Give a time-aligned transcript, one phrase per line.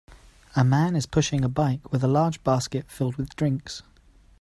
[0.55, 3.83] A man is pushing a bike with a large basket filled with drinks.